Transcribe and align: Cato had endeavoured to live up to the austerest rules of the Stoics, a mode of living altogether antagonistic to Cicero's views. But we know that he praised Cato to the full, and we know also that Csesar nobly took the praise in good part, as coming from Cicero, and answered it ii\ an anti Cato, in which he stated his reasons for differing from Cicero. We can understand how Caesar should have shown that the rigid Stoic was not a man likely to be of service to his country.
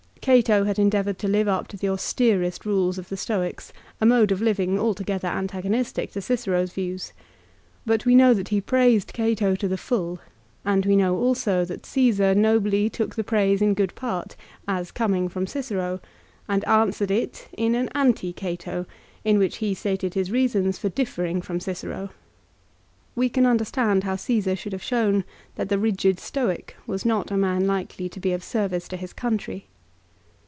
Cato 0.21 0.65
had 0.65 0.77
endeavoured 0.77 1.17
to 1.17 1.27
live 1.27 1.47
up 1.47 1.67
to 1.69 1.77
the 1.77 1.89
austerest 1.89 2.63
rules 2.63 2.99
of 2.99 3.09
the 3.09 3.17
Stoics, 3.17 3.73
a 3.99 4.05
mode 4.05 4.31
of 4.31 4.39
living 4.39 4.79
altogether 4.79 5.27
antagonistic 5.27 6.11
to 6.11 6.21
Cicero's 6.21 6.73
views. 6.73 7.11
But 7.87 8.05
we 8.05 8.13
know 8.13 8.35
that 8.35 8.49
he 8.49 8.61
praised 8.61 9.13
Cato 9.13 9.55
to 9.55 9.67
the 9.67 9.79
full, 9.79 10.19
and 10.63 10.85
we 10.85 10.95
know 10.95 11.17
also 11.17 11.65
that 11.65 11.81
Csesar 11.85 12.37
nobly 12.37 12.87
took 12.87 13.15
the 13.15 13.23
praise 13.23 13.63
in 13.63 13.73
good 13.73 13.95
part, 13.95 14.35
as 14.67 14.91
coming 14.91 15.27
from 15.27 15.47
Cicero, 15.47 15.99
and 16.47 16.63
answered 16.65 17.09
it 17.09 17.47
ii\ 17.57 17.75
an 17.75 17.89
anti 17.95 18.31
Cato, 18.31 18.85
in 19.25 19.39
which 19.39 19.57
he 19.57 19.73
stated 19.73 20.13
his 20.13 20.29
reasons 20.29 20.77
for 20.77 20.89
differing 20.89 21.41
from 21.41 21.59
Cicero. 21.59 22.11
We 23.15 23.27
can 23.27 23.47
understand 23.47 24.03
how 24.03 24.17
Caesar 24.17 24.55
should 24.55 24.73
have 24.73 24.83
shown 24.83 25.23
that 25.55 25.69
the 25.69 25.79
rigid 25.79 26.19
Stoic 26.19 26.75
was 26.85 27.05
not 27.05 27.31
a 27.31 27.37
man 27.37 27.65
likely 27.65 28.07
to 28.09 28.19
be 28.19 28.33
of 28.33 28.43
service 28.43 28.87
to 28.89 28.97
his 28.97 29.13
country. 29.13 29.65